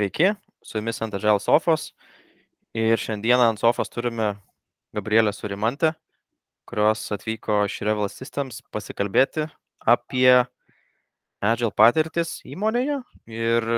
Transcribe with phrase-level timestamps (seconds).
[0.00, 0.30] Sveiki,
[0.64, 1.90] su jumis ant Agile sofos
[2.72, 4.30] ir šiandieną ant sofos turime
[4.96, 5.90] Gabrielę Surimantę,
[6.64, 9.44] kurios atvyko iš Revel Systems pasikalbėti
[9.84, 10.38] apie
[11.44, 12.96] Agile patirtis įmonėje
[13.28, 13.68] ir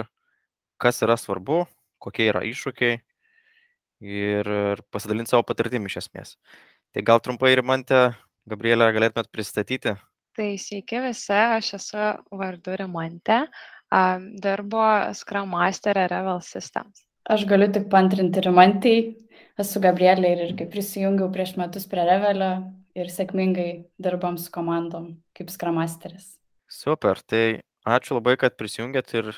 [0.79, 1.64] kas yra svarbu,
[1.99, 3.03] kokie yra iššūkiai
[4.07, 4.54] ir
[4.95, 6.36] pasidalinti savo patirtim iš esmės.
[6.95, 8.13] Tai gal trumpai Rimantė,
[8.46, 9.99] Gabrielę, galėtumėt pristatyti?
[10.39, 13.43] Tai sveiki visi, aš esu vardu Rimantė,
[14.43, 14.85] dirbu
[15.19, 17.05] Scrum Master Revel Systems.
[17.31, 18.95] Aš galiu tik pantrinti Rimantį,
[19.63, 22.53] esu Gabrielė ir irgi prisijungiau prieš metus prie Revelio
[22.99, 23.71] ir sėkmingai
[24.03, 26.35] dirbam su komandom kaip Scrum Masteris.
[26.73, 29.33] Super, tai ačiū labai, kad prisijungėt ir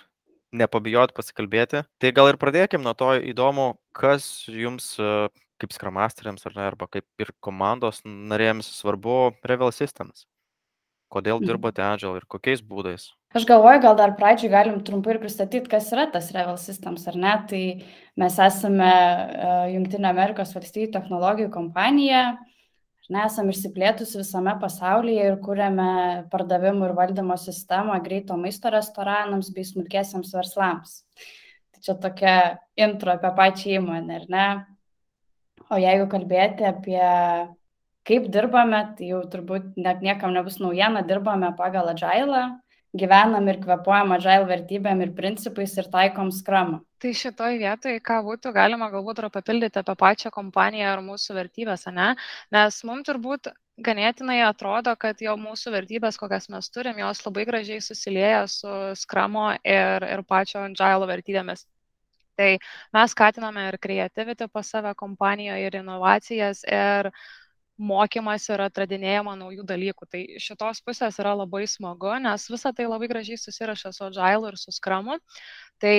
[0.54, 1.82] nepabijot pasikalbėti.
[2.00, 4.94] Tai gal ir pradėkim nuo to įdomu, kas jums
[5.60, 10.26] kaip skramasteriams ar ne, arba kaip ir komandos narėms svarbu Revel Systems.
[11.14, 11.46] Kodėl Mhm.
[11.46, 13.12] dirbote Agile ir kokiais būdais?
[13.34, 17.14] Aš galvoju, gal dar pradžioj galim trumpai ir pristatyti, kas yra tas Revel Systems, ar
[17.14, 17.34] ne?
[17.50, 17.62] Tai
[18.16, 25.36] mes esame uh, Junktinė Amerikos valstybių technologijų kompanija, ar ne, esame išsiplėtusi visame pasaulyje ir
[25.42, 31.02] kūrėme pardavimų ir valdymo sistemą greito maisto restoranams bei smulkėsiams verslams.
[31.74, 32.36] Tai čia tokia
[32.76, 34.48] intro apie pačią įmonę, ar ne?
[35.70, 37.02] O jeigu kalbėti apie
[38.08, 42.44] kaip dirbame, tai jau turbūt net niekam nebus naujiena, dirbame pagal Agile,
[42.94, 46.82] gyvenam ir kvepuojam Agile vertybėm ir principais ir taikom skramą.
[47.02, 51.88] Tai šitoj vietoj, ką būtų galima galbūt ir papildyti apie pačią kompaniją ar mūsų vertybės,
[51.92, 52.14] ne?
[52.54, 53.50] Nes mums turbūt
[53.84, 59.50] ganėtinai atrodo, kad jau mūsų vertybės, kokias mes turim, jos labai gražiai susilieja su skramo
[59.64, 61.66] ir, ir pačio Agile vertybėmis.
[62.34, 62.50] Tai
[62.94, 67.26] mes skatiname ir kreativity pas save kompanijoje, ir inovacijas, ir uh,
[67.78, 70.08] mokymas ir atradinėjama naujų dalykų.
[70.10, 74.60] Tai šitos pusės yra labai smagu, nes visa tai labai gražiai susiraša su Agile ir
[74.60, 75.18] su Scrumu.
[75.82, 75.94] Tai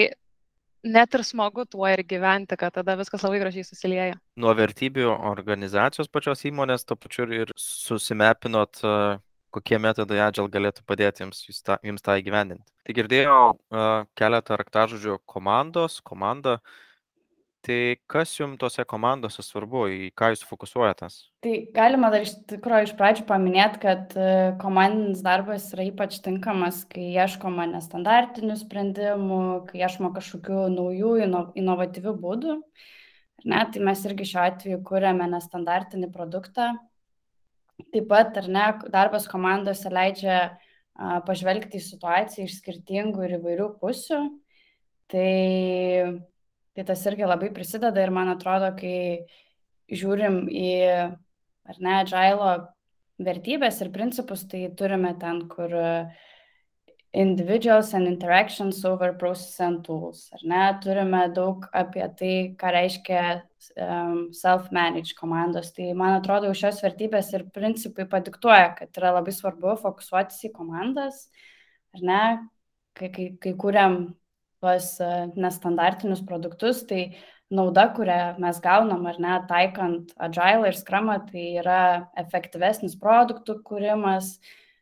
[0.85, 4.17] net ir smagu tuo ir gyventi, kad tada viskas labai gražiai susilieja.
[4.39, 8.81] Nuo vertybių organizacijos pačios įmonės, to pačiu ir susimepinot,
[9.55, 12.67] kokie metodai Agile galėtų padėti jums, jums, tą, jums tą įgyvendinti.
[12.85, 16.59] Tai girdėjau uh, keletą raktažodžių komandos, komanda.
[17.65, 17.77] Tai
[18.11, 21.15] kas jums tose komandose svarbu, į ką jūs fokusuojatės?
[21.41, 24.27] Tai galima dar iš tikrųjų iš pradžių paminėti, kad e,
[24.61, 29.39] komandinis darbas yra ypač tinkamas, kai ieškoma nestandartinių sprendimų,
[29.71, 32.59] kai ieškoma kažkokių naujų, ino, inovatyvių būdų.
[33.49, 36.69] Ne, tai mes irgi šiuo atveju kūrėme nestandartinį produktą.
[37.89, 40.37] Taip pat, ar ne, darbas komandose leidžia
[41.25, 44.21] pažvelgti į situaciją iš skirtingų ir įvairių pusių.
[45.11, 45.31] Tai
[46.75, 49.28] Tai tas irgi labai prisideda ir man atrodo, kai
[49.96, 50.72] žiūrim į,
[51.72, 52.53] ar ne, agilo
[53.24, 55.72] vertybės ir principus, tai turime ten, kur
[57.16, 63.22] individuals and interactions over process and tools, ar ne, turime daug apie tai, ką reiškia
[63.80, 65.72] um, self-manage komandos.
[65.78, 71.30] Tai man atrodo, šios vertybės ir principai padiktuoja, kad yra labai svarbu fokusuotis į komandas,
[71.96, 72.22] ar ne,
[73.00, 74.02] kai, kai, kai kuriam
[74.65, 77.15] tuos e, nestandartinius produktus, tai
[77.53, 81.81] nauda, kurią mes gaunam ar ne, taikant Agile ir Scrumą, tai yra
[82.17, 84.39] efektyvesnis produktų kūrimas,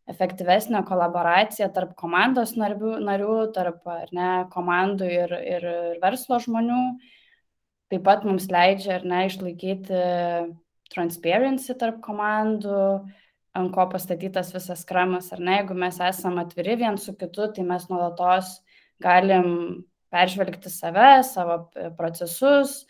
[0.09, 3.83] efektyvesnė kolaboracija tarp komandos narių, narių tarp
[4.15, 5.67] ne, komandų ir, ir
[6.03, 6.83] verslo žmonių.
[7.91, 9.99] Taip pat mums leidžia ar ne išlaikyti
[10.93, 13.03] transparency tarp komandų,
[13.53, 17.65] ant ko pastatytas visas skramas, ar ne, jeigu mes esame atviri vien su kitu, tai
[17.67, 18.57] mes nuolatos
[19.03, 19.49] galim
[20.13, 21.59] peržvelgti save, savo
[21.97, 22.83] procesus,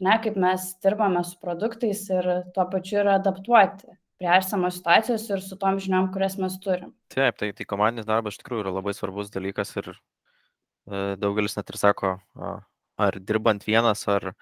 [0.00, 5.42] ne, kaip mes dirbame su produktais ir tuo pačiu ir adaptuoti prie esamos situacijos ir
[5.42, 6.90] su tom žiniom, kurias mes turim.
[7.14, 11.70] Taip, tai, tai komandinis darbas iš tikrųjų yra labai svarbus dalykas ir e, daugelis net
[11.70, 12.16] ir sako,
[12.98, 14.32] ar dirbant vienas ar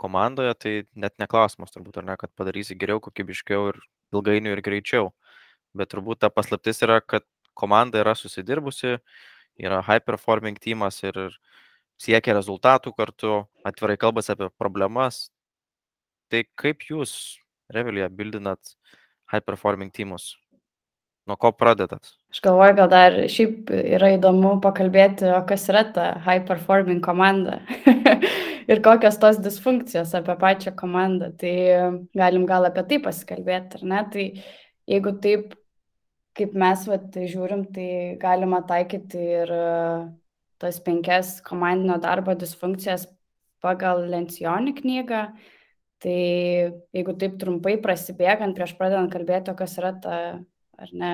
[0.00, 3.82] komandoje, tai net neklausimas turbūt, ar ne, kad padarysi geriau, kokybiškiau ir
[4.16, 5.10] ilgainiui ir greičiau.
[5.76, 7.26] Bet turbūt ta paslaptis yra, kad
[7.58, 8.96] komanda yra susidirbusi,
[9.58, 11.18] yra high performing teamas ir,
[11.98, 15.28] siekia rezultatų kartu, atvirai kalbasi apie problemas.
[16.30, 17.12] Tai kaip jūs,
[17.72, 18.76] Revelija, bildinat
[19.32, 20.36] high performing teamus?
[21.28, 22.08] Nuo ko pradedat?
[22.32, 27.58] Aš galvoju, gal dar šiaip yra įdomu pakalbėti, o kas yra ta high performing komanda
[28.70, 31.34] ir kokios tos disfunkcijos apie pačią komandą.
[31.40, 31.54] Tai
[32.16, 34.04] galim gal apie tai pasikalbėti, ar ne?
[34.14, 34.26] Tai
[34.94, 35.52] jeigu taip,
[36.38, 37.90] kaip mes vat, žiūrim, tai
[38.22, 39.52] galima taikyti ir
[40.58, 43.06] tas penkias komandinio darbo disfunkcijas
[43.62, 45.22] pagal Lencioni knygą.
[45.98, 46.18] Tai
[46.94, 50.18] jeigu taip trumpai prasibėgant, prieš pradedant kalbėti, kas yra ta,
[50.78, 51.12] ar ne,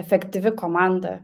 [0.00, 1.18] efektyvi komanda,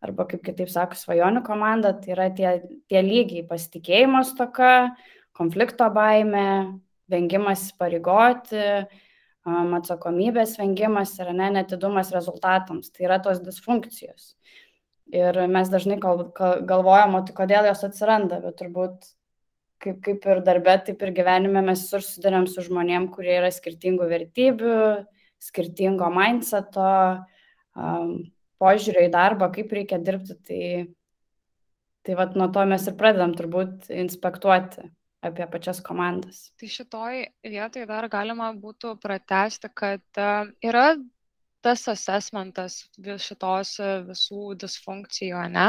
[0.00, 2.54] arba kaip kitaip sako, svajonių komanda, tai yra tie,
[2.88, 4.94] tie lygiai pasitikėjimo stoka,
[5.36, 6.80] konflikto baime,
[7.12, 8.86] vengimas pareigoti,
[9.46, 12.90] atsakomybės vengimas ir ne, netidumas rezultatams.
[12.92, 14.34] Tai yra tos disfunkcijos.
[15.10, 19.08] Ir mes dažnai galvojam, o tai kodėl jos atsiranda, bet turbūt
[19.82, 24.06] kaip, kaip ir darbė, taip ir gyvenime mes visur sudarėm su žmonėm, kurie yra skirtingų
[24.12, 24.76] vertybių,
[25.40, 26.92] skirtingo mindseto,
[27.74, 28.14] um,
[28.60, 30.36] požiūrio į darbą, kaip reikia dirbti.
[30.46, 30.62] Tai,
[32.06, 34.90] tai vat, nuo to mes ir pradedam turbūt inspektuoti
[35.22, 36.48] apie pačias komandas.
[36.60, 40.22] Tai šitoj vietoje dar galima būtų pratesti, kad
[40.64, 40.86] yra
[41.60, 43.76] tas assessmentas šitos
[44.08, 45.66] visų disfunkcijų, ne?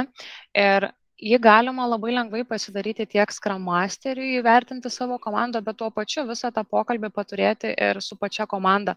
[0.56, 0.88] Ir
[1.22, 6.52] jį galima labai lengvai pasidaryti tiek Scrum Masteriui įvertinti savo komandą, bet tuo pačiu visą
[6.56, 8.96] tą pokalbį paturėti ir su pačia komanda.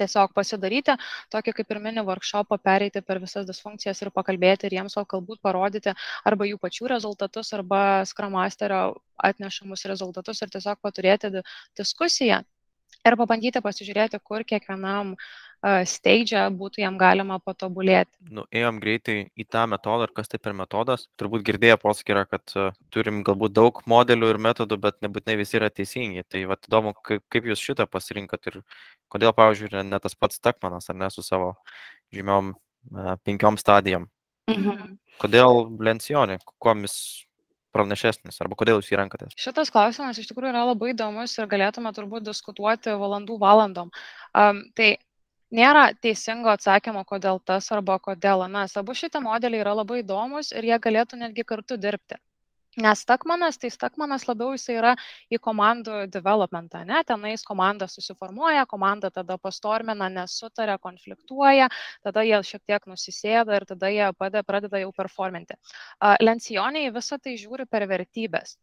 [0.00, 0.96] Tiesiog pasidaryti
[1.34, 5.94] tokį kaip ir mini workshopą, pereiti per visas disfunkcijas ir pakalbėti ir jiems galbūt parodyti
[6.24, 8.82] arba jų pačių rezultatus, arba Scrum Masterio
[9.30, 11.32] atnešamus rezultatus ir tiesiog paturėti
[11.78, 12.42] diskusiją
[13.06, 15.14] ir pabandyti pasižiūrėti, kur kiekvienam
[15.88, 18.12] stage būtų jam galima patobulėti.
[18.30, 21.06] Nu, ėjom greitai į tą metodą ir kas tai per metodas.
[21.18, 22.54] Turbūt girdėję posakį yra, kad
[22.94, 26.26] turim galbūt daug modelių ir metodų, bet nebūtinai visi yra teisingi.
[26.28, 28.60] Tai va, įdomu, kaip, kaip jūs šitą pasirinkot ir
[29.12, 31.54] kodėl, pavyzdžiui, ne tas pats Takmanas ar ne su savo
[32.14, 32.54] žymiom
[33.26, 34.06] penkiom stadijom.
[34.50, 34.98] Mhm.
[35.18, 37.24] Kodėl Lencijonė, kuomis
[37.76, 39.34] pranašesnis arba kodėl jūs jį renkatės?
[39.40, 43.90] Šitas klausimas iš tikrųjų yra labai įdomus ir galėtume turbūt diskutuoti valandų valandom.
[44.36, 44.94] Um, tai
[45.56, 48.76] nėra teisingo atsakymo, kodėl tas arba kodėl anas.
[48.76, 52.20] Abu šitie modeliai yra labai įdomus ir jie galėtų netgi kartu dirbti.
[52.76, 54.90] Nes Stakmanas, tai Stakmanas labiau jis yra
[55.32, 61.70] į komandų developmentą, ne, tenais komanda susiformuoja, komanda tada pastormina, nesutarė, konfliktuoja,
[62.04, 65.56] tada jie šiek tiek nusisėda ir tada jie pradeda jau performinti.
[66.20, 68.58] Lencioniai visą tai žiūri per vertybės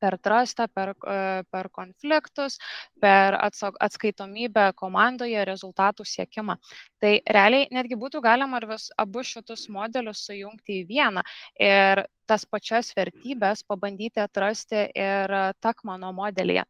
[0.00, 1.18] per trastą, per, e,
[1.50, 2.58] per konfliktus,
[3.00, 6.58] per atskaitomybę komandoje, rezultatų siekimą.
[7.02, 11.26] Tai realiai netgi būtų galima ir vis abu šitus modelius sujungti į vieną
[11.60, 16.66] ir tas pačias vertybės pabandyti atrasti ir takmano modelyje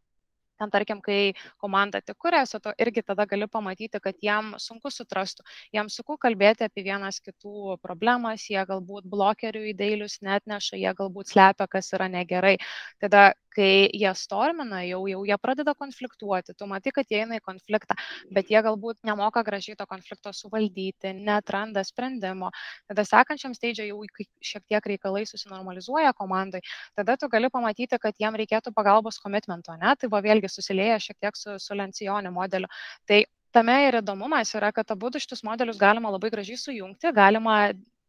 [0.59, 1.33] ten tarkim, kai
[1.63, 6.67] komanda tik kuriasi, to irgi tada gali pamatyti, kad jam sunku suprastų, jam sunku kalbėti
[6.69, 12.09] apie vienas kitų problemas, jie galbūt blokerių įdailius net neša, jie galbūt slepia, kas yra
[12.13, 12.57] negerai.
[13.03, 17.43] Tada kai jie stormina, jau, jau jie pradeda konfliktuoti, tu matai, kad jie eina į
[17.45, 17.97] konfliktą,
[18.35, 22.53] bet jie galbūt nemoka gražiai to konflikto suvaldyti, netranda sprendimo.
[22.91, 24.03] Tada sekančiam steidžiai jau
[24.45, 26.63] šiek tiek reikalai susinormalizuoja komandai,
[26.99, 29.95] tada tu gali pamatyti, kad jiem reikėtų pagalbos komitmento, ne?
[29.99, 32.71] Tai va vėlgi susilieja šiek tiek su, su Lencijonė modeliu.
[33.09, 33.23] Tai
[33.53, 37.59] tame ir įdomumas yra, kad abu šitus modelius galima labai gražiai sujungti, galima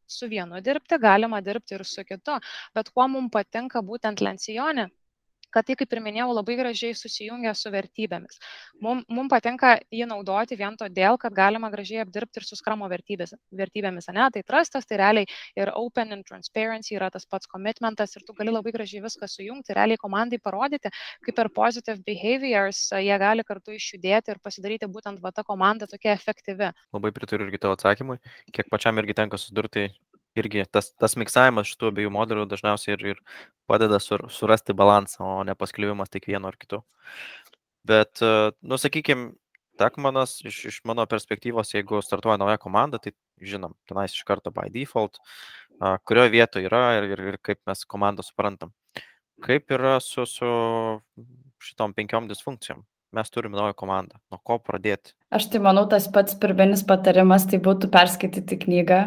[0.10, 2.40] su vienu dirbti, galima dirbti ir su kitu.
[2.76, 4.90] Bet kuo mums patinka būtent Lencijonė,
[5.54, 8.40] kad tai, kaip ir minėjau, labai gražiai susijungia su vertybėmis.
[8.84, 14.10] Mums mum patinka jį naudoti vien todėl, kad galima gražiai apdirbti ir su skramo vertybėmis.
[14.14, 14.28] Ne?
[14.34, 18.54] Tai trustas, tai realiai ir open and transparency yra tas pats commitmentas ir tu gali
[18.54, 20.92] labai gražiai viską sujungti, realiai komandai parodyti,
[21.26, 26.14] kaip per positive behaviors jie gali kartu išjudėti ir pasidaryti būtent va ta komanda tokia
[26.18, 26.72] efektyvi.
[26.96, 28.20] Labai pritariu irgi tavo atsakymui,
[28.54, 29.90] kiek pačiam irgi tenka sudurti
[30.42, 35.44] irgi tas, tas miksavimas šitų abiejų modelių dažniausiai ir, ir padeda sur, surasti balansą, o
[35.48, 36.84] ne pasklivimas tik vieno ar kito.
[37.88, 39.34] Bet, e, nu, sakykime,
[39.80, 44.68] Takmanas iš, iš mano perspektyvos, jeigu startuoja nauja komanda, tai žinom, tenais iš karto by
[44.74, 45.22] default,
[46.04, 48.74] kurioje vietoje yra ir, ir, ir kaip mes komandą suprantam.
[49.40, 50.50] Kaip yra su, su
[51.64, 52.84] šitom penkiom disfunkcijom?
[53.16, 54.20] Mes turime naują komandą.
[54.30, 55.16] Nuo ko pradėti?
[55.34, 59.00] Aš tai manau, tas pats pirminis patarimas tai būtų perskaityti knygą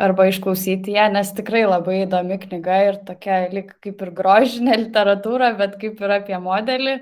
[0.00, 5.54] arba išklausyti ją, nes tikrai labai įdomi knyga ir tokia lik kaip ir grožinė literatūra,
[5.60, 7.00] bet kaip ir apie modelį.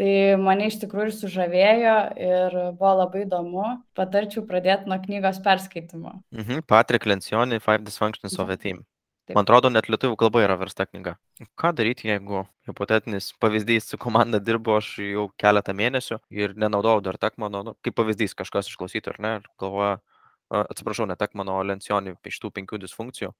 [0.00, 3.64] Tai mane iš tikrųjų ir sužavėjo ir buvo labai įdomu.
[3.98, 6.14] Patarčiau pradėti nuo knygos perskaitimo.
[6.32, 6.62] Mhm.
[6.70, 8.84] Patrick Lencioni, Five Dysfunctions of a Team.
[9.28, 9.36] Taip.
[9.36, 11.12] Man atrodo, net lietuvių kalba yra versta knyga.
[11.60, 17.18] Ką daryti, jeigu hipotetinis pavyzdys su komanda dirbo aš jau keletą mėnesių ir nenaudojau dar
[17.20, 19.92] tak mano, nu, kaip pavyzdys kažkas išklausytų ar ne, ir galvoja,
[20.50, 23.30] atsiprašau, netek mano lencijonį iš tų penkių disfunkcijų.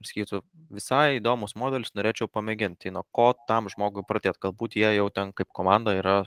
[0.00, 0.40] Ir sakytų,
[0.72, 4.40] visai įdomus modelis, norėčiau pamėginti, tai nuo ko tam žmogui pradėti.
[4.46, 6.22] Galbūt jie jau ten kaip komanda yra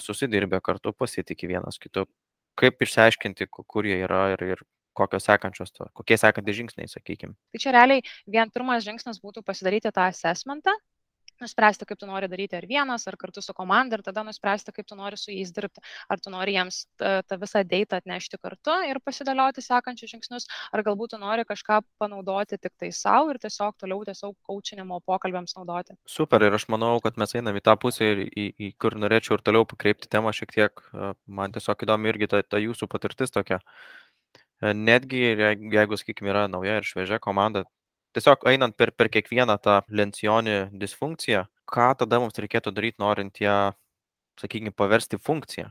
[0.00, 2.06] susidirbę kartu, pasitikė vienas kitu.
[2.60, 4.64] Kaip išsiaiškinti, kur jie yra ir, ir
[4.96, 7.36] kokios sekančios, kokie sekantys žingsniai, sakykime.
[7.52, 10.74] Tai čia realiai vien pirmas žingsnis būtų pasidaryti tą assessmentą,
[11.42, 14.88] nuspręsti, kaip tu nori daryti ar vienas, ar kartu su komanda ir tada nuspręsti, kaip
[14.88, 15.82] tu nori su jais dirbti.
[16.08, 21.14] Ar tu nori jiems tą visą dėtą atnešti kartu ir pasidėlioti sekančius žingsnius, ar galbūt
[21.14, 25.96] tu nori kažką panaudoti tik tai savo ir tiesiog toliau tiesiog kaučinimo pokalbėms naudoti.
[26.08, 29.38] Super ir aš manau, kad mes einam į tą pusę ir į, į kur norėčiau
[29.38, 30.84] ir toliau pakreipti temą šiek tiek.
[31.26, 33.60] Man tiesiog įdomi irgi ta, ta jūsų patirtis tokia.
[34.60, 37.64] Netgi jeigu, sakykime, yra nauja ir šviežia komanda,
[38.16, 43.72] tiesiog einant per, per kiekvieną tą lencijonį disfunkciją, ką tada mums reikėtų daryti, norint ją,
[44.40, 45.70] sakykime, paversti funkciją.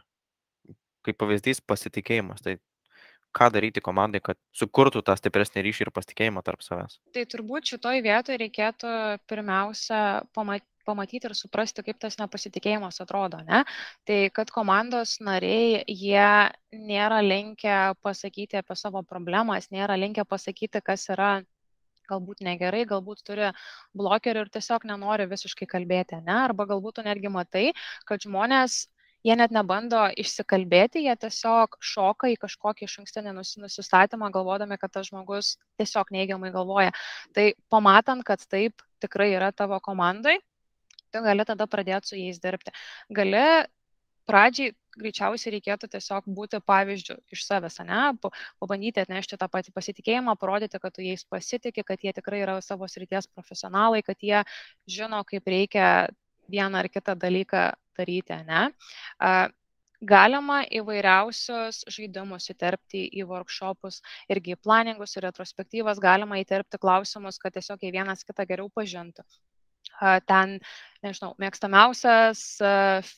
[1.06, 2.44] Kaip pavyzdys pasitikėjimas.
[2.44, 2.58] Tai
[3.36, 6.98] ką daryti komandai, kad sukurtų tą stipresnį ryšį ir pasitikėjimą tarp savęs?
[7.16, 8.92] Tai turbūt šitoj vietoje reikėtų
[9.30, 10.02] pirmiausia
[10.36, 13.62] pamatyti pamatyti ir suprasti, kaip tas nepasitikėjimas atrodo, ne?
[14.10, 16.32] Tai kad komandos nariai, jie
[16.74, 21.32] nėra linkę pasakyti apie savo problemas, nėra linkę pasakyti, kas yra
[22.10, 23.52] galbūt negerai, galbūt turi
[23.98, 26.38] blokerių ir tiesiog nenori visiškai kalbėti, ne?
[26.50, 27.68] Arba galbūt tu netgi matai,
[28.10, 28.88] kad žmonės
[29.26, 35.10] jie net nebando išsikalbėti, jie tiesiog šoka į kažkokį iš ankstinį nusistatymą, galvodami, kad tas
[35.10, 36.94] žmogus tiesiog neigiamai galvoja.
[37.36, 40.38] Tai pamatant, kad taip tikrai yra tavo komandai,
[41.12, 42.74] tu gali tada pradėti su jais dirbti.
[43.16, 43.44] Gali
[44.30, 48.02] pradžiai greičiausiai reikėtų tiesiog būti pavyzdžių iš savęs, ne,
[48.62, 52.90] pabandyti atnešti tą patį pasitikėjimą, parodyti, kad tu jais pasitikė, kad jie tikrai yra savo
[52.92, 54.44] srities profesionalai, kad jie
[54.90, 55.88] žino, kaip reikia
[56.52, 57.70] vieną ar kitą dalyką
[58.00, 58.68] daryti, ne.
[60.10, 64.00] Galima įvairiausius žaidimus įterpti į workshopus,
[64.32, 69.28] irgi planingus ir retrospektyvas galima įterpti klausimus, kad tiesiog jie vienas kitą geriau pažintų
[70.30, 70.56] ten,
[71.06, 72.42] nežinau, mėgstamiausias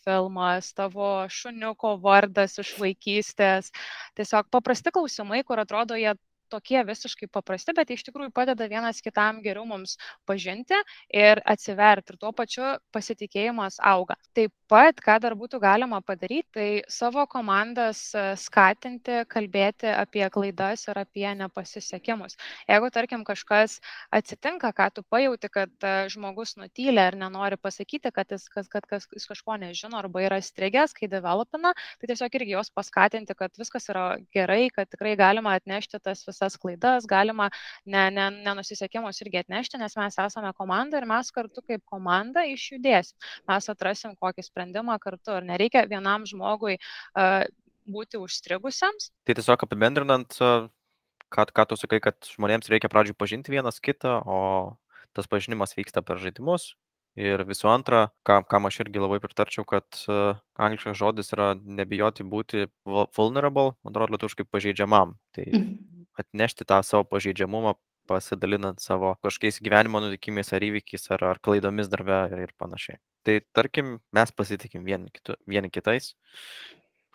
[0.03, 3.71] filmas, tavo šuniuko vardas iš vaikystės.
[4.19, 6.13] Tiesiog paprasti klausimai, kur atrodo, jie
[6.51, 10.77] tokie visiškai paprasti, bet iš tikrųjų padeda vienas kitam geriau mums pažinti
[11.13, 12.11] ir atsiverti.
[12.11, 14.17] Ir tuo pačiu pasitikėjimas auga.
[14.35, 20.87] Taip pat, ką dar būtų galima padaryti, tai savo komandas e, skatinti, kalbėti apie klaidas
[20.87, 22.37] ir apie nepasisekimus.
[22.69, 23.79] Jeigu, tarkim, kažkas
[24.15, 28.87] atsitinka, ką tu pajauti, kad e, žmogus nutylė ir nenori pasakyti, kad jis, kad, kad,
[28.89, 33.55] kad jis kažko nežino arba yra strigęs, kai developina, tai tiesiog irgi jos paskatinti, kad
[33.59, 34.05] viskas yra
[34.35, 37.49] gerai, kad tikrai galima atnešti tas visas visas klaidas, galima
[37.85, 43.17] ne, ne, nenusisekimus irgi atnešti, nes mes esame komanda ir mes kartu kaip komanda išjudėsim.
[43.49, 47.45] Mes atrasim kokį sprendimą kartu ir nereikia vienam žmogui uh,
[47.85, 49.11] būti užstrigusiems.
[49.25, 54.77] Tai tiesiog apibendrinant, ką, ką tu sakai, kad žmonėms reikia pradžiui pažinti vienas kitą, o
[55.13, 56.73] tas pažinimas vyksta per žaidimus,
[57.19, 62.23] Ir visų antra, kam, kam aš irgi labai pritarčiau, kad uh, angliškas žodis yra nebijoti
[62.23, 65.17] būti vulnerable, man atrodo, lietuviškai pažeidžiamam.
[65.35, 67.75] Tai mhm atnešti tą savo pažeidžiamumą,
[68.09, 72.99] pasidalinant savo kažkokiais gyvenimo nutikimais ar įvykiais ar, ar klaidomis darbe ir panašiai.
[73.25, 76.15] Tai tarkim, mes pasitikim vieni, kitu, vieni kitais,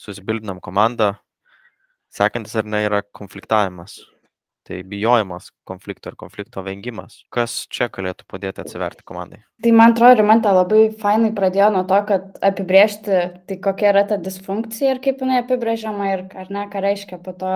[0.00, 1.17] susibildinam komandą,
[2.12, 3.99] sekantis ar ne yra konfliktavimas.
[4.67, 7.21] Tai bijojimas konflikto ir konflikto vengimas.
[7.31, 9.45] Kas čia galėtų padėti atsiverti komandai?
[9.62, 14.19] Tai man atrodo, Rimantė labai fainai pradėjo nuo to, kad apibriežti, tai kokia yra ta
[14.19, 17.53] disfunkcija ir kaip jinai apibrėžiama ir ar ne, ką reiškia po to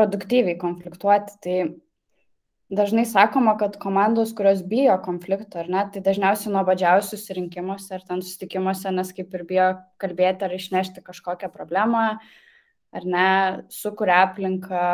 [0.00, 1.38] produktyviai konfliktuoti.
[1.44, 1.56] Tai
[2.70, 8.22] dažnai sakoma, kad komandos, kurios bijo konflikto, ar ne, tai dažniausiai nuobodžiausių susirinkimuose ar ten
[8.22, 9.68] susitikimuose, nes kaip ir bijo
[10.00, 12.04] kalbėti ar išnešti kažkokią problemą,
[12.94, 13.30] ar ne,
[13.74, 14.84] sukuria aplinką,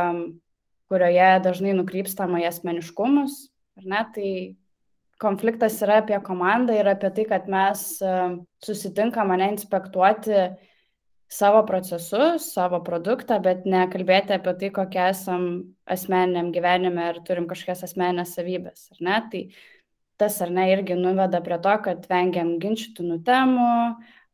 [0.90, 3.42] kurioje dažnai nukrypstama į asmeniškumus,
[3.80, 4.30] ar ne, tai
[5.20, 7.84] konfliktas yra apie komandą ir apie tai, kad mes
[8.64, 10.46] susitinkam mane inspektuoti
[11.28, 15.46] savo procesus, savo produktą, bet nekalbėti apie tai, kokie esam
[15.90, 19.16] asmeniniam gyvenime ir turim kažkokias asmeninės savybės, ar ne?
[19.32, 19.42] Tai
[20.22, 23.72] tas ar ne irgi nuveda prie to, kad vengiam ginčytinų temų,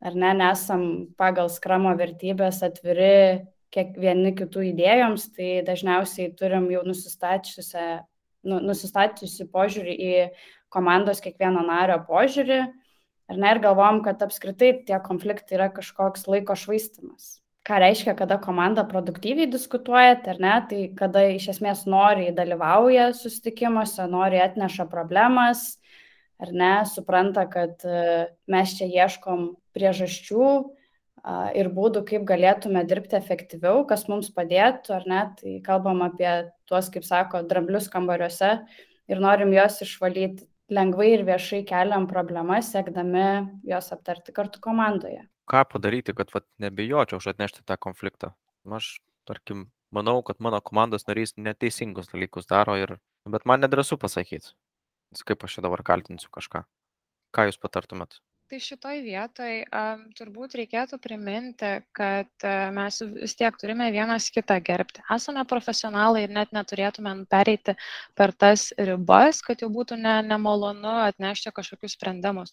[0.03, 0.85] ar ne, nesam
[1.19, 7.87] pagal skramo vertybės atviri kiek vieni kitų idėjoms, tai dažniausiai turim jau nusistačiusi,
[8.45, 10.15] nu, nusistačiusi požiūrį į
[10.73, 12.61] komandos kiekvieno nario požiūrį
[13.33, 17.39] ar ne, ir galvom, kad apskritai tie konfliktai yra kažkoks laiko švaistimas.
[17.63, 24.09] Ką reiškia, kada komanda produktyviai diskutuojat, ar ne, tai kada iš esmės noriai dalyvauja susitikimuose,
[24.11, 25.77] noriai atneša problemas,
[26.43, 30.47] ar ne, supranta, kad e, mes čia ieškom priežasčių
[31.55, 36.31] ir būdų, kaip galėtume dirbti efektyviau, kas mums padėtų, ar ne, tai kalbam apie
[36.67, 38.57] tuos, kaip sako, dramblius kambariuose
[39.07, 43.27] ir norim juos išvalyti lengvai ir viešai keliam problemas, siekdami
[43.69, 45.23] jos aptarti kartu komandoje.
[45.51, 48.33] Ką padaryti, kad vat, nebijočiau už atnešti tą konfliktą?
[48.79, 48.97] Aš,
[49.29, 52.97] tarkim, manau, kad mano komandos narys neteisingus dalykus daro, ir,
[53.29, 54.55] bet man nedrąsu pasakyti.
[55.29, 56.65] Kaip aš čia dabar kaltinsiu kažką.
[57.37, 58.23] Ką jūs patartumėt?
[58.53, 64.59] Tai šitoj vietoj um, turbūt reikėtų priminti, kad uh, mes vis tiek turime vienas kitą
[64.67, 65.01] gerbti.
[65.17, 67.73] Esame profesionalai ir net neturėtume pereiti
[68.21, 72.53] per tas ribas, kad jau būtų ne, nemalonu atnešti kažkokius sprendimus.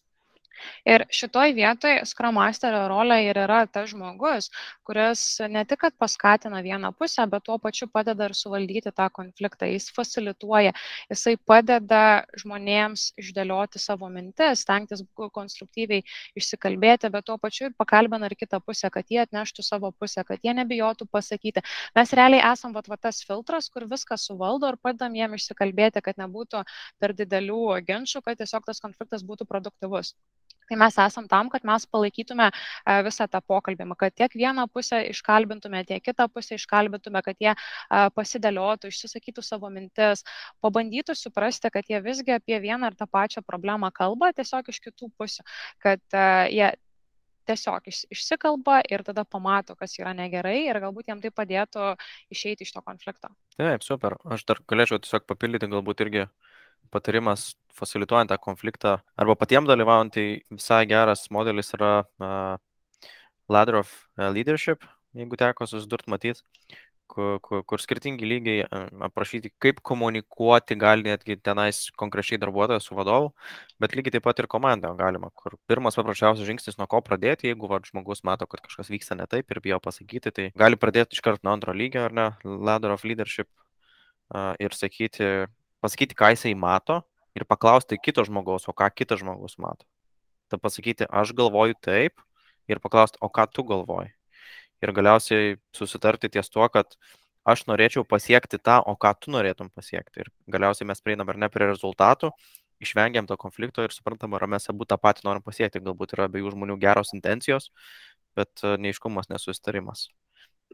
[0.91, 4.50] Ir šitoj vietoj Scrum Masterio rolė ir yra tas žmogus,
[4.88, 5.22] kuris
[5.56, 9.70] ne tik, kad paskatina vieną pusę, bet tuo pačiu padeda ir suvaldyti tą konfliktą.
[9.72, 10.74] Jis facilituoja,
[11.12, 12.01] jisai padeda
[12.44, 15.03] žmonėms išdėlioti savo mintis, stengtis
[15.38, 16.03] konstruktyviai
[16.39, 20.44] išsikalbėti, bet tuo pačiu ir pakalbina ir kitą pusę, kad jie atneštų savo pusę, kad
[20.44, 21.63] jie nebijotų pasakyti.
[21.96, 26.20] Mes realiai esam vat, vat tas filtras, kur viską suvaldo ir padam jiem išsikalbėti, kad
[26.24, 26.65] nebūtų
[27.00, 30.15] per didelių ginčių, kad tiesiog tas konfliktas būtų produktyvus.
[30.69, 35.01] Tai mes esam tam, kad mes palaikytume e, visą tą pokalbį, kad tiek vieną pusę
[35.09, 37.57] iškalbintume, tiek kitą pusę iškalbintume, kad jie e,
[38.13, 40.21] pasidėliotų, išsisakytų savo mintis,
[40.61, 45.09] pabandytų suprasti, kad jie visgi apie vieną ar tą pačią problemą kalba tiesiog iš kitų
[45.17, 45.47] pusių,
[45.81, 46.69] kad e, jie
[47.49, 51.95] tiesiog išsikalba ir tada pamato, kas yra negerai ir galbūt jam tai padėtų
[52.29, 53.33] išeiti iš to konflikto.
[53.57, 54.19] Taip, super.
[54.29, 56.49] Aš dar galėčiau tiesiog papildyti galbūt irgi uh,
[56.93, 62.57] patarimas facilituojant tą konfliktą arba patiems dalyvaujant, tai visai geras modelis yra uh,
[63.50, 64.83] Ladder of Leadership,
[65.17, 66.43] jeigu teko susidurt matyti,
[67.09, 68.65] kur, kur, kur skirtingi lygiai
[69.07, 73.31] aprašyti, kaip komunikuoti gali netgi tenais konkrečiai darbuotojas su vadovu,
[73.81, 77.71] bet lygiai taip pat ir komanda galima, kur pirmas paprasčiausias žingsnis, nuo ko pradėti, jeigu
[77.71, 81.43] va, žmogus mato, kad kažkas vyksta ne taip ir bijo pasakyti, tai gali pradėti iškart
[81.43, 85.50] nuo antro lygio, ar ne, Ladder of Leadership uh, ir sakyti,
[85.83, 87.01] pasakyti, ką jisai mato
[87.38, 89.88] ir paklausti kito žmogaus, o ką kitas žmogus mato.
[90.50, 92.21] Ta pasakyti, aš galvoju taip
[92.69, 94.12] ir paklausti, o ką tu galvoji.
[94.79, 96.95] Ir galiausiai susitarti ties tuo, kad
[97.48, 100.24] aš norėčiau pasiekti tą, o ką tu norėtum pasiekti.
[100.24, 102.31] Ir galiausiai mes prieinam ar ne prie rezultatų,
[102.83, 105.83] išvengiam to konflikto ir suprantam, ar mes abu tą patį norim pasiekti.
[105.83, 107.69] Galbūt yra abiejų žmonių geros intencijos,
[108.39, 110.07] bet e, neiškumas, nesusitarimas.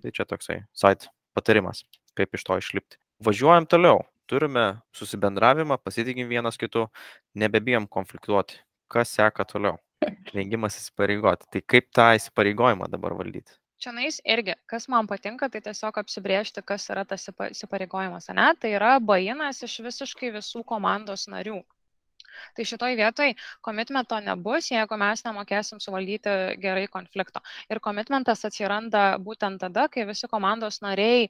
[0.01, 1.85] Tai čia toksai sait patarimas,
[2.19, 2.99] kaip iš to išlipti.
[3.23, 6.87] Važiuojam toliau turime susibendravimą, pasitikim vienas kitu,
[7.33, 8.57] nebebijom konfliktuoti.
[8.91, 9.77] Kas seka toliau?
[10.35, 11.47] Vengimas įsipareigoti.
[11.51, 13.55] Tai kaip tą įsipareigojimą dabar valdyti?
[13.81, 18.29] Čia nais irgi, kas man patinka, tai tiesiog apsibriežti, kas yra tas įsipareigojimas.
[18.35, 18.49] Ne?
[18.59, 21.59] Tai yra bainas iš visiškai visų komandos narių.
[22.55, 27.39] Tai šitoj vietoj komitmento nebus, jeigu mes nemokėsim suvaldyti gerai konflikto.
[27.71, 31.29] Ir komitmentas atsiranda būtent tada, kai visi komandos nariai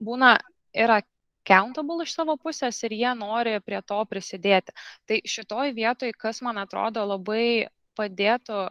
[0.00, 0.36] būna,
[0.74, 1.00] yra
[1.42, 4.74] accountable iš savo pusės ir jie nori prie to prisidėti.
[5.06, 8.68] Tai šitoj vietoj, kas man atrodo labai padėtų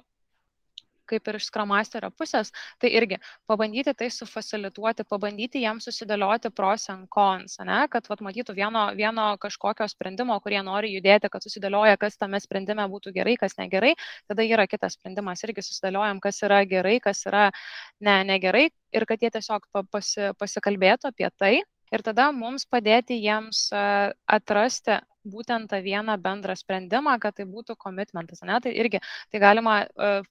[1.11, 3.17] kaip ir iš skramasterio pusės, tai irgi
[3.49, 7.81] pabandyti tai sufacilituoti, pabandyti jiems susidėlioti pros and cons, ne?
[7.91, 12.87] kad vat, matytų vieno, vieno kažkokio sprendimo, kurie nori judėti, kad susidėlioja, kas tame sprendime
[12.93, 13.95] būtų gerai, kas negerai,
[14.31, 17.49] tada yra kitas sprendimas, irgi susidėliojam, kas yra gerai, kas yra
[17.99, 21.55] ne, negerai ir kad jie tiesiog pasi, pasikalbėtų apie tai
[21.91, 28.41] ir tada mums padėti jiems atrasti būtent tą vieną bendrą sprendimą, kad tai būtų komitmentas.
[28.47, 28.57] Ne?
[28.61, 29.75] Tai irgi tai galima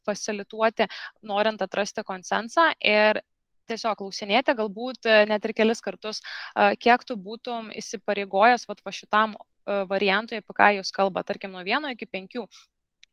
[0.07, 0.88] facilituoti,
[1.23, 3.23] norint atrasti konsensą ir
[3.70, 6.18] tiesiog klausinėti, galbūt net ir kelis kartus,
[6.83, 9.37] kiek tu būtum įsipareigojęs va, va šitam
[9.90, 12.49] variantui, apie ką jūs kalbate, tarkim, nuo vieno iki penkių.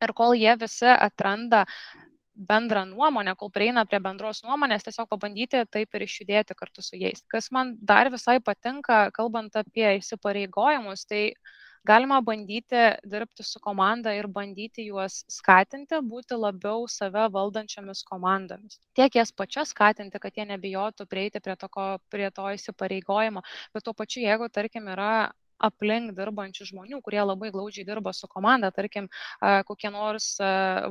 [0.02, 1.64] Ir kol jie visi atranda
[2.38, 7.24] bendrą nuomonę, kol prieina prie bendros nuomonės, tiesiog pabandyti taip ir išjudėti kartu su jais.
[7.32, 11.22] Kas man dar visai patinka, kalbant apie įsipareigojimus, tai
[11.88, 18.78] galima bandyti dirbti su komanda ir bandyti juos skatinti būti labiau save valdančiomis komandomis.
[18.98, 23.42] Tiek jas pačias skatinti, kad jie nebijotų prieiti prie, toko, prie to įsipareigojimo,
[23.74, 28.70] bet tuo pačiu, jeigu, tarkim, yra aplink dirbančių žmonių, kurie labai glaudžiai dirba su komanda,
[28.74, 29.08] tarkim,
[29.68, 30.36] kokie nors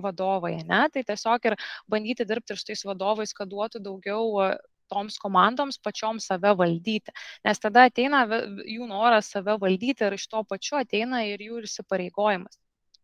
[0.03, 0.82] vadovai, ne?
[0.93, 1.58] Tai tiesiog ir
[1.89, 4.53] bandyti dirbti ir su tais vadovais, kad duotų daugiau
[4.91, 7.12] toms komandoms pačioms save valdyti.
[7.47, 12.56] Nes tada ateina jų noras save valdyti ir iš to pačiu ateina ir jų įsipareigojimas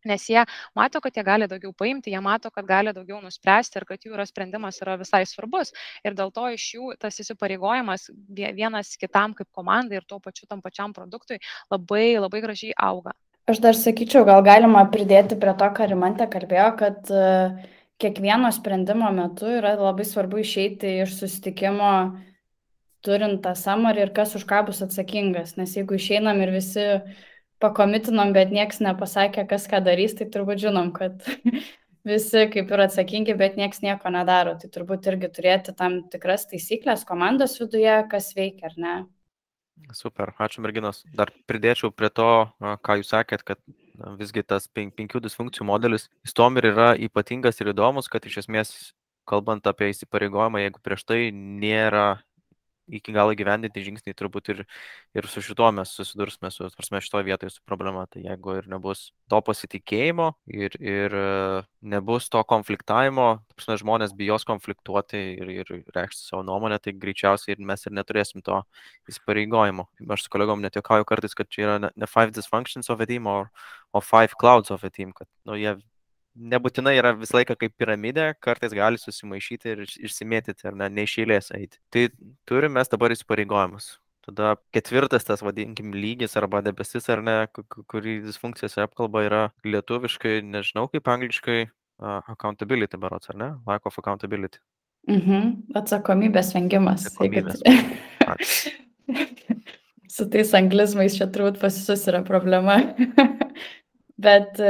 [0.08, 0.44] nes jie
[0.76, 4.14] mato, kad jie gali daugiau paimti, jie mato, kad gali daugiau nuspręsti ir kad jų
[4.16, 5.74] yra sprendimas yra visai svarbus.
[6.04, 10.62] Ir dėl to iš jų tas įsipareigojimas vienas kitam kaip komandai ir tuo pačiu tam
[10.64, 11.40] pačiam produktui
[11.72, 13.14] labai, labai gražiai auga.
[13.50, 17.10] Aš dar sakyčiau, gal galima pridėti prie to, ką Rimantė kalbėjo, kad
[18.00, 21.90] kiekvieno sprendimo metu yra labai svarbu išeiti iš susitikimo
[23.04, 25.58] turint tą samarį ir kas už ką bus atsakingas.
[25.60, 26.86] Nes jeigu išeinam ir visi
[27.64, 31.24] pakomitinom, bet nieks nepasakė, kas ką darys, tai turbūt žinom, kad
[32.10, 34.54] visi kaip ir atsakingi, bet nieks nieko nedaro.
[34.60, 38.96] Tai turbūt irgi turėti tam tikras taisyklės komandos viduje, kas veikia ar ne.
[39.92, 41.02] Super, ačiū merginos.
[41.16, 42.28] Dar pridėčiau prie to,
[42.60, 43.58] ką jūs sakėt, kad
[44.18, 48.70] visgi tas penkių disfunkcijų modelis, jis tom ir yra ypatingas ir įdomus, kad iš esmės,
[49.28, 52.22] kalbant apie įsipareigojimą, jeigu prieš tai nėra
[52.88, 54.62] iki galo gyvendinti žingsniai turbūt ir,
[55.16, 58.04] ir su šituo mes susidursime, su, prasme, šitoje vietoje su problema.
[58.10, 61.16] Tai jeigu ir nebus to pasitikėjimo ir, ir
[61.94, 67.64] nebus to konfliktavimo, prasme, žmonės bijos konfliktuoti ir, ir reikšti savo nuomonę, tai greičiausiai ir
[67.64, 68.62] mes ir neturėsim to
[69.10, 69.88] įsipareigojimo.
[70.14, 74.00] Aš su kolegom netiekauju kartais, kad čia yra ne, five dysfunctions of a team, o
[74.02, 75.76] five clouds of a team, kad nu, jie
[76.34, 81.80] nebūtinai yra visą laiką kaip piramidė, kartais gali susimaišyti ir išsimėtyti ar ne, neišėlės eiti.
[81.94, 82.08] Tai
[82.48, 83.94] turime mes dabar įsipareigojimus.
[84.24, 87.36] Tada ketvirtas tas, vadinkim, lygis arba debesis ar ne,
[87.92, 91.58] kurį disfunkcijose apkalba yra lietuviškai, nežinau kaip angliškai,
[92.00, 93.50] uh, accountability berots, ar ne?
[93.68, 94.62] Lack of accountability.
[95.10, 95.74] Mhm.
[95.76, 97.04] Atsakomybės vengimas.
[97.10, 97.60] Atsakomybės.
[100.14, 102.78] Su tais anglizmais čia turbūt pasisus yra problema.
[104.22, 104.60] Bet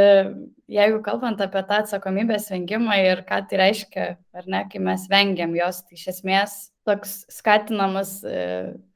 [0.72, 5.52] jeigu kalbant apie tą atsakomybės vengimą ir ką tai reiškia, ar ne, kai mes vengiam
[5.56, 6.54] jos, tai iš esmės
[6.88, 8.16] toks skatinamas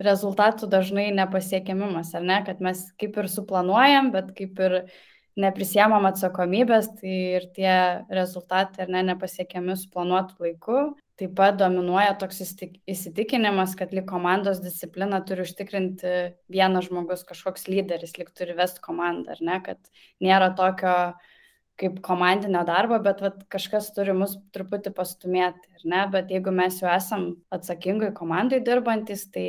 [0.01, 4.79] rezultatų dažnai nepasiekiamimas, ar ne, kad mes kaip ir suplanuojam, bet kaip ir
[5.39, 7.75] neprisiemam atsakomybės, tai ir tie
[8.11, 10.81] rezultatai ar ne nepasiekiami suplanuotų laiku.
[11.19, 16.13] Taip pat dominuoja toks įsitikinimas, kad lyg komandos discipliną turi užtikrinti
[16.53, 19.91] vienas žmogus, kažkoks lyderis, lyg turi vesti komandą, ar ne, kad
[20.23, 20.95] nėra tokio
[21.79, 26.79] kaip komandinio darbo, bet vat, kažkas turi mus truputį pastumėti, ar ne, bet jeigu mes
[26.83, 29.49] jau esam atsakingai komandai dirbantis, tai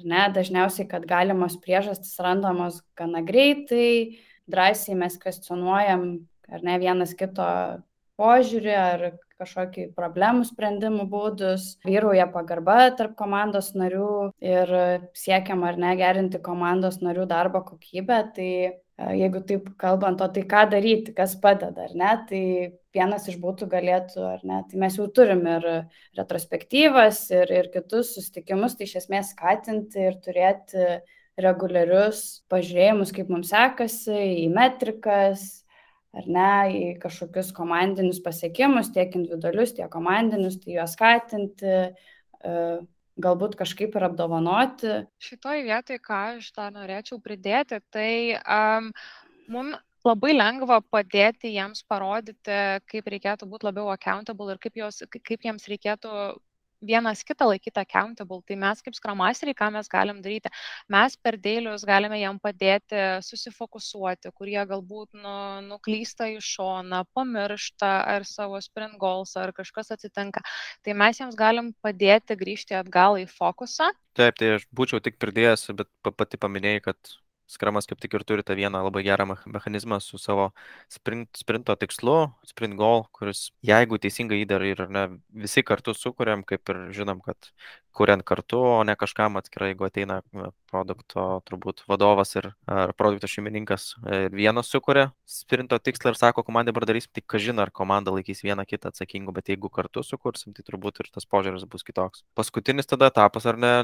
[0.00, 6.08] ne, dažniausiai, kad galimos priežastys randamos gana greitai, drąsiai mes kvestionuojam,
[6.52, 7.46] ar ne vienas kito
[8.20, 9.06] požiūrį ar
[9.36, 14.72] kažkokį problemų sprendimų būdus, vyrauja pagarba tarp komandos narių ir
[15.16, 18.70] siekiam ar ne gerinti komandos narių darbo kokybę, tai e,
[19.20, 22.42] jeigu taip kalbant, o tai ką daryti, kas padeda, ar ne, tai
[22.96, 25.68] vienas iš būtų galėtų, ar ne, tai mes jau turim ir
[26.16, 30.88] retrospektyvas, ir, ir kitus susitikimus, tai iš esmės skatinti ir turėti
[31.40, 32.22] reguliarius
[32.52, 35.46] pažiūrėjimus, kaip mums sekasi, į metrikas,
[36.16, 41.74] ar ne, į kažkokius komandinius pasiekimus, tiek individualius, tiek komandinius, tai juos skatinti,
[42.40, 42.54] e,
[43.20, 44.94] galbūt kažkaip ir apdovanoti.
[45.24, 48.90] Šitoj vietoj, ką aš dar norėčiau pridėti, tai um,
[49.52, 52.58] mums labai lengva padėti jiems parodyti,
[52.90, 56.12] kaip reikėtų būti labiau accountable ir kaip, jos, kaip jiems reikėtų
[56.82, 58.40] vienas kitą laikyti accountable.
[58.46, 60.52] Tai mes kaip skramasteriai, ką mes galim daryti?
[60.92, 65.36] Mes per dėlius galime jam padėti susifokusuoti, kurie galbūt nu,
[65.66, 70.44] nuklysta į šoną, pamiršta ar savo sprint goals, ar kažkas atsitinka.
[70.84, 73.92] Tai mes jiems galim padėti grįžti atgal į fokusą.
[74.16, 78.44] Taip, tai aš būčiau tik pridėjęs, bet pati paminėjai, kad Skramas kaip tik ir turi
[78.46, 80.50] tą vieną labai gerą mechanizmą su savo
[80.90, 86.74] sprint, sprinto tikslu, sprint goal, kuris, jeigu teisingai įdara ir ne, visi kartu sukūrėm, kaip
[86.74, 87.50] ir žinom, kad
[87.96, 90.18] kuriant kartu, o ne kažkam atskirai, jeigu ateina
[90.68, 93.86] produkto turbūt vadovas ir ar produkto šeimininkas
[94.18, 98.44] ir vienas sukuria sprinto tikslą ir sako, komandai dabar darysim, tai kažin ar komanda laikys
[98.44, 102.26] vieną kitą atsakingų, bet jeigu kartu sukursim, tai turbūt ir tas požiūris bus kitoks.
[102.36, 103.74] Paskutinis tada etapas, ar ne,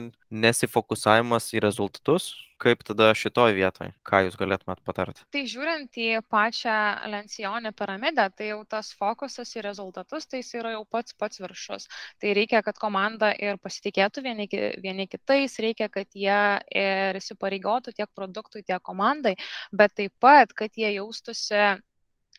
[0.45, 5.25] nesifokusavimas į rezultatus, kaip tada šitoj vietoj, ką jūs galėtumėt patarti?
[5.35, 6.77] Tai žiūrint į pačią
[7.13, 11.89] lencijonę piramidę, tai jau tas fokusas į rezultatus, tai jis yra jau pats pats viršus.
[12.23, 14.49] Tai reikia, kad komanda ir pasitikėtų vieni,
[14.83, 16.43] vieni kitais, reikia, kad jie
[16.83, 19.35] ir įsipareigotų tiek produktui, tiek komandai,
[19.73, 21.65] bet taip pat, kad jie jaustųsi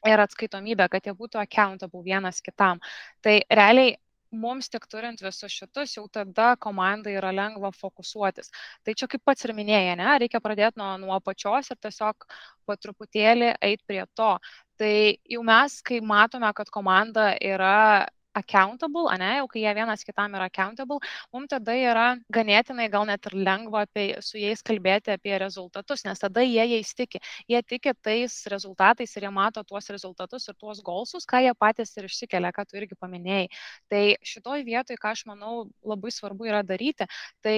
[0.03, 2.81] ir atskaitomybę, kad jie būtų accountable vienas kitam.
[3.23, 3.95] Tai realiai
[4.34, 8.52] mums tik turint visus šitus, jau tada komandai yra lengva fokusuotis.
[8.84, 12.28] Tai čia kaip pats ir minėjai, ne, reikia pradėti nuo, nuo pačios ir tiesiog
[12.65, 14.34] po truputėlį eiti prie to.
[14.82, 14.93] Tai
[15.36, 20.48] jau mes, kai matome, kad komanda yra accountable, ane, jau kai jie vienas kitam yra
[20.50, 21.00] accountable,
[21.34, 26.19] mums tada yra ganėtinai gal net ir lengva apie, su jais kalbėti apie rezultatus, nes
[26.24, 27.22] tada jie jais tiki.
[27.50, 31.96] Jie tiki tais rezultatais ir jie mato tuos rezultatus ir tuos golsus, ką jie patys
[31.98, 33.48] ir išsikelia, ką tu irgi paminėjai.
[33.91, 37.10] Tai šitoj vietoj, ką aš manau labai svarbu yra daryti,
[37.46, 37.58] tai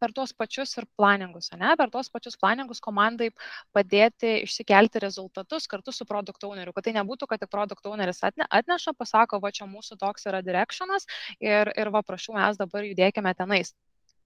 [0.00, 3.30] per tuos pačius ir planingus, ne, per tuos pačius planingus komandai
[3.76, 8.96] padėti išsikelti rezultatus kartu su produkt owneriu, kad tai nebūtų, kad tik produkt owneris atneša,
[8.98, 11.08] pasako, va čia mūsų toks yra directionas
[11.40, 13.74] ir, ir va prašau, mes dabar judėkime tenais.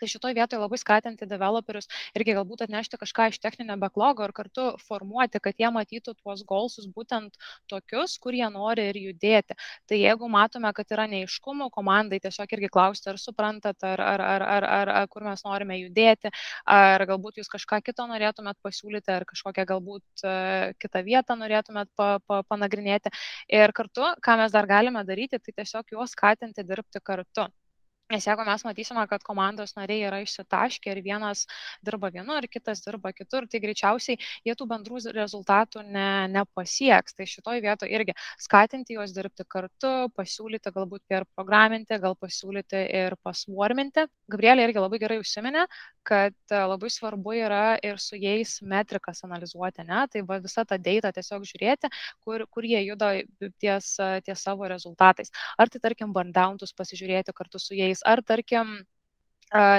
[0.01, 4.71] Tai šitoje vietoje labai skatinti developerius irgi galbūt atnešti kažką iš techninio backlogo ir kartu
[4.81, 7.37] formuoti, kad jie matytų tuos golsus būtent
[7.69, 9.57] tokius, kur jie nori ir judėti.
[9.91, 14.47] Tai jeigu matome, kad yra neiškumų, komandai tiesiog irgi klausti, ar suprantat, ar, ar, ar,
[14.57, 16.33] ar, ar, ar kur mes norime judėti,
[16.65, 22.13] ar galbūt jūs kažką kito norėtumėt pasiūlyti, ar kažkokią galbūt uh, kitą vietą norėtumėt pa,
[22.25, 23.13] pa, panagrinėti.
[23.53, 27.51] Ir kartu, ką mes dar galime daryti, tai tiesiog juos skatinti dirbti kartu.
[28.11, 31.45] Nes jeigu mes matysime, kad komandos nariai yra išsitaškę ir vienas
[31.87, 34.19] dirba vienur, kitas dirba kitur, tai greičiausiai
[34.49, 37.15] jie tų bendrų rezultatų ne, nepasieks.
[37.15, 43.15] Tai šitoje vietoje irgi skatinti juos dirbti kartu, pasiūlyti galbūt ir programinti, gal pasiūlyti ir
[43.23, 44.09] pasvarminti.
[44.33, 45.65] Gabrielė irgi labai gerai užsiminė,
[46.07, 50.05] kad e, labai svarbu yra ir su jais metrikas analizuoti, ne?
[50.13, 51.91] tai va, visą tą data tiesiog žiūrėti,
[52.25, 53.13] kur, kur jie juda
[53.63, 53.93] ties,
[54.27, 55.33] ties savo rezultatais.
[55.59, 58.81] Ar tai tarkim burndowntus pasižiūrėti kartu su jais, ar tarkim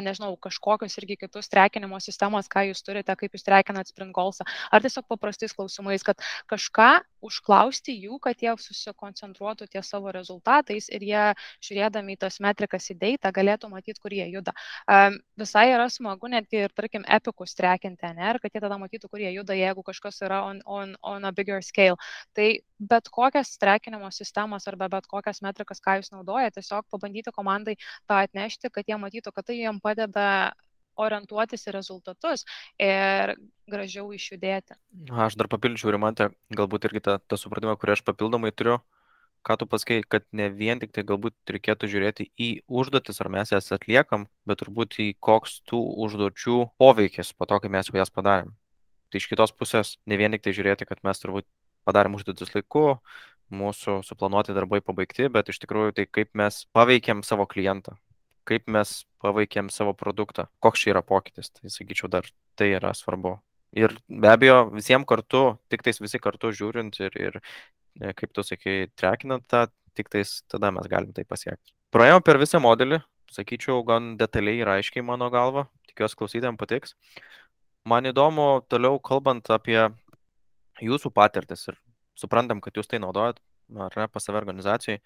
[0.04, 4.84] nežinau, kažkokius irgi kitus trekinimo sistemas, ką jūs turite, kaip jūs trekinat sprint goalsą, ar
[4.84, 6.20] tiesiog paprastais klausimais, kad
[6.52, 6.90] kažką
[7.22, 11.26] užklausti jų, kad jie susikoncentruotų ties savo rezultatais ir jie,
[11.64, 14.56] žiūrėdami į tas metrikas į data, galėtų matyti, kur jie juda.
[14.90, 19.12] Um, visai yra smagu netgi ir, tarkim, epikus trekinti, ne, ir kad jie tada matytų,
[19.12, 22.00] kur jie juda, jeigu kažkas yra on, on, on a bigger scale.
[22.36, 22.50] Tai
[22.82, 27.78] bet kokias trekinimo sistemas arba bet kokias metrikas, ką jūs naudojate, tiesiog pabandyti komandai
[28.10, 30.54] tą atnešti, kad jie matytų, kad tai jiem padeda
[31.00, 32.46] orientuotis į rezultatus
[32.82, 33.36] ir
[33.72, 34.76] gražiau išjudėti.
[35.26, 38.82] Aš dar papildyčiau, Rimantė, galbūt irgi tą, tą supratimą, kurį aš papildomai turiu,
[39.48, 43.54] ką tu pasakai, kad ne vien tik tai galbūt reikėtų žiūrėti į užduotis, ar mes
[43.54, 48.14] jas atliekam, bet turbūt į koks tų užduočių poveikis po to, kai mes jau jas
[48.14, 48.54] padarėm.
[49.12, 51.48] Tai iš kitos pusės ne vien tik tai žiūrėti, kad mes turbūt
[51.88, 53.02] padarėm užduotis laiku,
[53.52, 57.98] mūsų suplanuoti darbai pabaigti, bet iš tikrųjų tai kaip mes paveikėm savo klientą,
[58.48, 62.28] kaip mes paveikėm savo produktą, koks čia yra pokytis, tai sakyčiau, dar
[62.60, 63.38] tai yra svarbu.
[63.78, 68.44] Ir be abejo, visiems kartu, tik tais visi kartu žiūrint ir, ir e, kaip tu
[68.44, 71.72] sakai, trekinant tą, tik tais tada mes galim tai pasiekti.
[71.96, 73.00] Praėjom per visą modelį,
[73.32, 76.96] sakyčiau, gan detaliai ir aiškiai mano galva, tikiuosi klausytėm patiks.
[77.88, 79.80] Man įdomu, toliau kalbant apie
[80.84, 81.80] jūsų patirtis ir
[82.20, 83.40] suprantam, kad jūs tai naudojat,
[83.80, 85.00] ar ne, pas save organizacijai,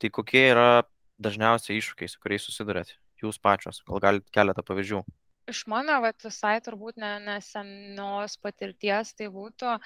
[0.00, 0.82] tai kokie yra
[1.22, 3.82] dažniausiai iššūkiai, su kuriais susidurėt jūs pačios?
[3.88, 5.02] Gal galite keletą pavyzdžių?
[5.50, 9.76] Iš mano vat, visai turbūt nesenios ne patirties tai būtų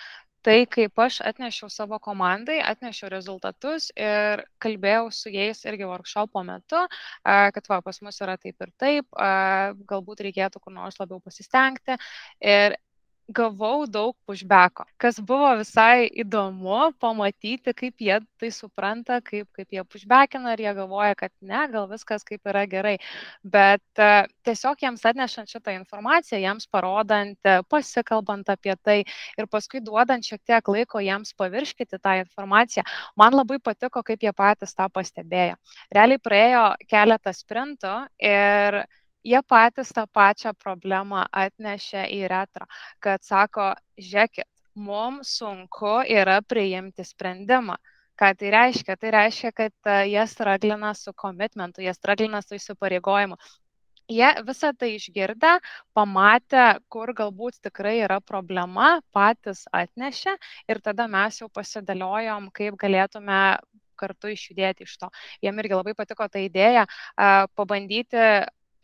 [0.44, 6.83] tai, kaip aš atnešiau savo komandai, atnešiau rezultatus ir kalbėjau su jais irgi workshopo metu,
[7.25, 9.09] kad va, pas mus yra taip ir taip,
[9.88, 11.97] galbūt reikėtų kur nors labiau pasistengti.
[12.44, 12.77] Ir
[13.32, 19.84] gavau daug pushbacko, kas buvo visai įdomu pamatyti, kaip jie tai supranta, kaip, kaip jie
[19.88, 22.96] pushbackina ir jie galvoja, kad ne, gal viskas kaip yra gerai.
[23.42, 28.98] Bet uh, tiesiog jiems atnešant šitą informaciją, jiems parodant, uh, pasikalbant apie tai
[29.38, 32.84] ir paskui duodant šiek tiek laiko jiems pavirškyti tą informaciją,
[33.16, 35.56] man labai patiko, kaip jie patys tą pastebėjo.
[35.94, 38.84] Realiai praėjo keletas sprintų ir
[39.24, 42.68] jie patys tą pačią problemą atnešė į retro,
[43.00, 47.76] kad sako, žiūrėkit, mums sunku yra priimti sprendimą.
[48.18, 48.94] Ką tai reiškia?
[48.96, 53.38] Tai reiškia, kad e, jie straglina su komitmentu, jie straglina su įsipareigojimu.
[54.10, 55.54] Jie visą tai išgirdę,
[55.96, 60.37] pamatę, kur galbūt tikrai yra problema, patys atnešė
[60.68, 63.40] ir tada mes jau pasidėliojom, kaip galėtume
[63.96, 65.08] kartu išjudėti iš to.
[65.42, 66.84] Jiem irgi labai patiko ta idėja
[67.56, 68.26] pabandyti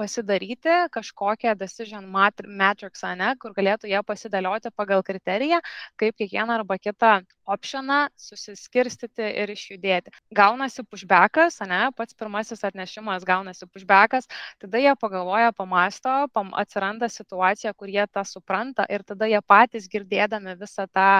[0.01, 5.61] pasidaryti kažkokią decision matrix, ne, kur galėtų jie pasidėlioti pagal kriteriją,
[6.01, 7.19] kaip kiekvieną arba kitą
[7.51, 10.15] optioną susiskirstyti ir išjudėti.
[10.41, 14.31] Gaunasi pushbackas, ne, pats pirmasis atnešimas gaunasi pushbackas,
[14.63, 19.91] tada jie pagalvoja, pamasto, pam, atsiranda situacija, kur jie tą supranta ir tada jie patys
[19.93, 21.11] girdėdami visą tą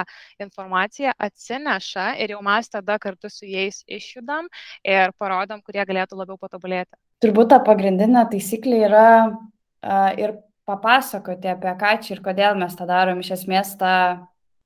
[0.41, 4.49] informaciją atsineša ir jau mes tada kartu su jais išjudam
[4.97, 11.73] ir parodom, kurie galėtų labiau patobulėti turbūt ta pagrindinė taisyklė yra uh, ir papasakoti apie
[11.79, 13.93] ką čia ir kodėl mes tą darom, iš esmės tą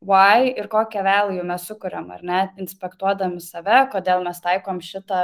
[0.06, 5.22] why ir kokią value mes sukuriam, ar ne, inspektuodami save, kodėl mes taikom šitą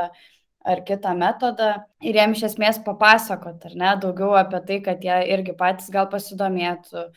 [0.71, 1.73] ar kitą metodą.
[2.05, 6.09] Ir jiem iš esmės papasakot, ar ne, daugiau apie tai, kad jie irgi patys gal
[6.09, 7.07] pasidomėtų.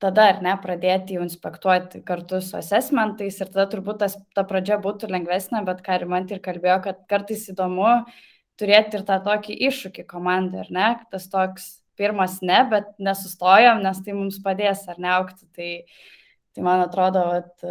[0.00, 4.78] Tada, ar ne, pradėti jau inspektuoti kartu su assessmentais ir tada turbūt tas, ta pradžia
[4.80, 8.22] būtų lengvesnė, bet ką ir man ir kalbėjo, kad kartais įdomu uh,
[8.60, 10.88] turėti ir tą tokį iššūkį komandai, ar ne?
[11.12, 11.70] Tas toks
[12.00, 15.48] pirmas ne, bet nesustojom, nes tai mums padės ar neaukti.
[15.56, 15.70] Tai,
[16.54, 17.66] tai man atrodo, vat,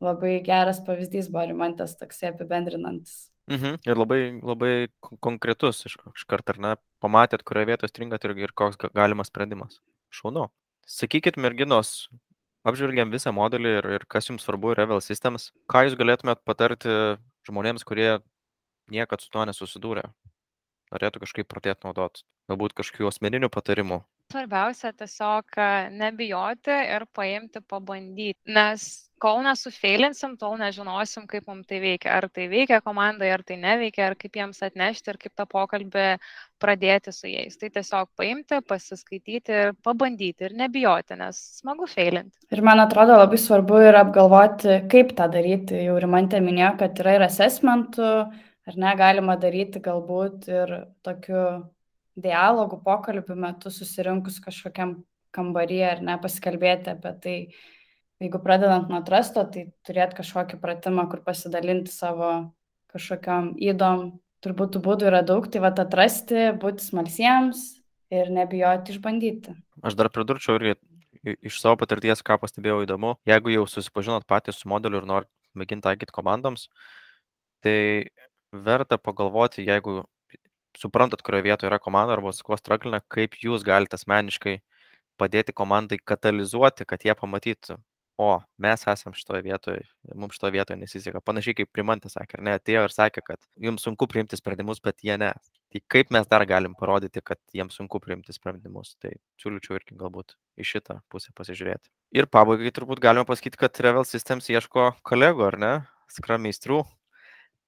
[0.00, 3.26] labai geras pavyzdys buvo rimantas toksai apibendrinantis.
[3.50, 3.80] Mhm.
[3.86, 8.36] Ir labai, labai kon- konkretus iš, iš karto, ar ne, pamatėt, kurioje vietoje stringat ir,
[8.38, 9.80] ir koks ga- galimas sprendimas.
[10.14, 10.48] Šaunu.
[10.86, 12.08] Sakykit, merginos,
[12.66, 15.50] apžvelgiam visą modelį ir, ir kas jums svarbu Revel Systems.
[15.70, 18.20] Ką jūs galėtumėt patarti žmonėms, kurie
[18.94, 20.08] niekad su tuo nesusidūrė?
[20.90, 22.24] Norėtų kažkaip pradėti naudoti.
[22.50, 24.00] Galbūt kažkokių asmeninių patarimų.
[24.30, 25.58] Svarbiausia tiesiog
[25.94, 28.38] nebijoti ir paimti pabandyti.
[28.50, 28.84] Nes
[29.20, 32.12] kol nesufeilinsim, tol nežinosim, kaip mums tai veikia.
[32.16, 36.06] Ar tai veikia komandai, ar tai neveikia, ar kaip jiems atnešti ir kaip tą pokalbį
[36.62, 37.58] pradėti su jais.
[37.60, 42.38] Tai tiesiog paimti, pasiskaityti ir pabandyti ir nebijoti, nes smagu feilinti.
[42.54, 45.84] Ir man atrodo labai svarbu yra apgalvoti, kaip tą daryti.
[45.86, 48.14] Jau Rimantė minėjo, kad yra ir assessmentų,
[48.68, 50.74] ar ne, galima daryti galbūt ir
[51.06, 51.44] tokiu
[52.20, 54.98] dialogų pokalbių metu susirinkus kažkokiam
[55.34, 57.36] kambaryje ar ne pasikalbėti apie tai.
[58.20, 62.50] Jeigu pradedant nuo trasto, tai turėti kažkokį pratimą, kur pasidalinti savo
[62.92, 64.10] kažkokiam įdom.
[64.44, 67.62] Turbūt tų būdų yra daug, tai va atrasti, būti smalsiems
[68.12, 69.54] ir nebijoti išbandyti.
[69.84, 70.76] Aš dar pridurčiau irgi
[71.44, 73.14] iš savo patirties, ką pastebėjau įdomu.
[73.28, 76.68] Jeigu jau susipažinot patys su modeliu ir norit mėginti taikyti komandoms,
[77.64, 78.08] tai
[78.52, 80.02] verta pagalvoti, jeigu
[80.78, 84.60] suprantat, kurioje vietoje yra komanda arba su kuo straglina, kaip jūs galite asmeniškai
[85.20, 87.76] padėti komandai katalizuoti, kad jie pamatytų,
[88.20, 88.28] o
[88.60, 89.84] mes esam šitoje vietoje,
[90.14, 91.22] mums šitoje vietoje nesiseka.
[91.24, 95.16] Panašiai kaip primantė sakė, ne, atėjo ir sakė, kad jums sunku priimti sprendimus, bet jie
[95.20, 95.30] ne.
[95.72, 98.92] Tai kaip mes dar galim parodyti, kad jiems sunku priimti sprendimus.
[99.00, 101.88] Tai siūlyčiau irgi galbūt į šitą pusę pasižiūrėti.
[102.20, 105.74] Ir pabaigai turbūt galima pasakyti, kad Revel Systems ieško kolegų, ar ne,
[106.12, 106.82] skram meistrų,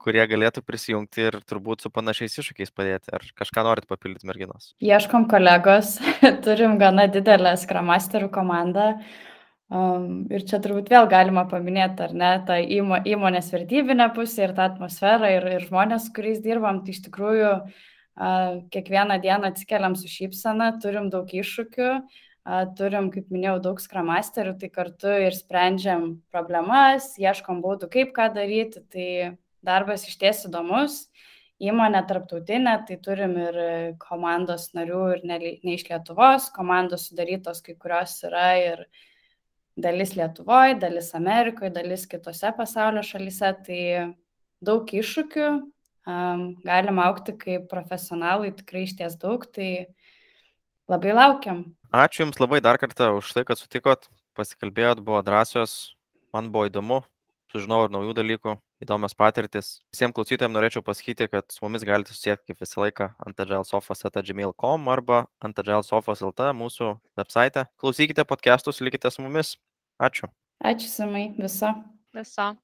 [0.02, 3.12] kurie galėtų prisijungti ir turbūt su panašiais iššūkiais padėti.
[3.14, 4.72] Ar kažką norit papildyti merginos?
[4.82, 5.96] Ieškom kolegos,
[6.46, 8.92] turim gana didelę skramasterų komandą.
[9.72, 14.52] Um, ir čia turbūt vėl galima paminėti, ar ne, tą įmo, įmonės vertybinę pusę ir
[14.58, 19.96] tą atmosferą ir, ir žmonės, su kuriais dirbam, tai iš tikrųjų uh, kiekvieną dieną atsikeliam
[19.96, 26.04] su šypsena, turim daug iššūkių, uh, turim, kaip minėjau, daug skramasterių, tai kartu ir sprendžiam
[26.34, 29.08] problemas, ieškom būdų, kaip ką daryti, tai
[29.66, 31.06] darbas iš ties įdomus.
[31.62, 33.56] Įmonė tarptautinė, tai turim ir
[34.02, 38.82] komandos narių ir ne, ne iš Lietuvos, komandos sudarytos kai kurios yra ir
[39.78, 43.82] dalis Lietuvoje, dalis Amerikoje, dalis kitose pasaulio šalyse, tai
[44.62, 45.46] daug iššūkių,
[46.06, 49.94] um, galima aukti kaip profesionalai, tikrai iš ties daug, tai
[50.90, 51.64] labai laukiam.
[51.92, 55.94] Ačiū Jums labai dar kartą už tai, kad sutikot, pasikalbėjot, buvo drąsios,
[56.34, 57.02] man buvo įdomu,
[57.52, 59.72] sužinojau ir naujų dalykų, įdomios patirtis.
[59.94, 65.24] Visiems klausytojams norėčiau pasakyti, kad su mumis galite susisiekti kaip visą laiką ant agilesofas.gmail.com arba
[65.44, 67.66] ant agilesofas.lt mūsų website.
[67.80, 69.56] Klausykite podcastus, likite su mumis.
[70.02, 70.30] Ačiū.
[70.62, 71.74] Ačiū, Simai, viso.
[72.12, 72.54] Viso.